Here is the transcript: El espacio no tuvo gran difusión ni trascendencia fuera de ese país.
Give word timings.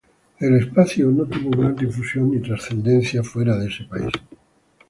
El 0.39 0.55
espacio 0.55 1.11
no 1.11 1.25
tuvo 1.27 1.51
gran 1.51 1.75
difusión 1.75 2.31
ni 2.31 2.39
trascendencia 2.39 3.21
fuera 3.21 3.55
de 3.55 3.67
ese 3.67 3.83
país. 3.83 4.11